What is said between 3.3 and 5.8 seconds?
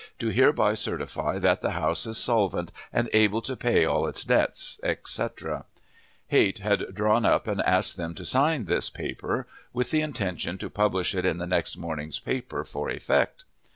to pay all its debts," etc.